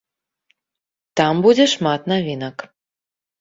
Там 1.21 1.43
будзе 1.45 1.65
шмат 1.75 2.09
навінак. 2.13 2.57